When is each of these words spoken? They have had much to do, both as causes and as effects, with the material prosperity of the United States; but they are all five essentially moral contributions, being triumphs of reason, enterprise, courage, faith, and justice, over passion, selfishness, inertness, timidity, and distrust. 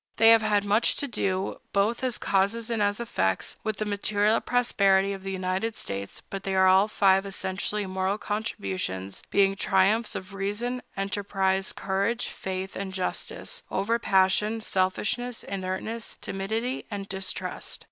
They 0.17 0.29
have 0.29 0.41
had 0.41 0.65
much 0.65 0.95
to 0.95 1.07
do, 1.07 1.59
both 1.73 2.03
as 2.03 2.17
causes 2.17 2.71
and 2.71 2.81
as 2.81 2.99
effects, 2.99 3.57
with 3.63 3.77
the 3.77 3.85
material 3.85 4.41
prosperity 4.41 5.13
of 5.13 5.21
the 5.21 5.31
United 5.31 5.75
States; 5.75 6.23
but 6.27 6.41
they 6.43 6.55
are 6.55 6.65
all 6.65 6.87
five 6.87 7.23
essentially 7.23 7.85
moral 7.85 8.17
contributions, 8.17 9.21
being 9.29 9.55
triumphs 9.55 10.15
of 10.15 10.33
reason, 10.33 10.81
enterprise, 10.97 11.71
courage, 11.71 12.29
faith, 12.29 12.75
and 12.75 12.95
justice, 12.95 13.61
over 13.69 13.99
passion, 13.99 14.59
selfishness, 14.59 15.43
inertness, 15.43 16.15
timidity, 16.19 16.87
and 16.89 17.07
distrust. 17.07 17.79